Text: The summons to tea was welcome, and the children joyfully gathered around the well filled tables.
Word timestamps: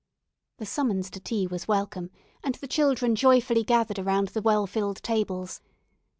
The 0.57 0.65
summons 0.65 1.11
to 1.11 1.19
tea 1.19 1.45
was 1.45 1.67
welcome, 1.67 2.09
and 2.43 2.55
the 2.55 2.65
children 2.65 3.15
joyfully 3.15 3.63
gathered 3.63 3.99
around 3.99 4.29
the 4.29 4.41
well 4.41 4.65
filled 4.65 5.03
tables. 5.03 5.61